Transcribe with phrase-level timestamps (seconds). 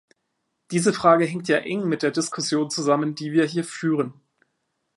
[0.71, 4.15] Diese Frage hängt ja eng mit der Diskussion zusammen, die wir hier führen.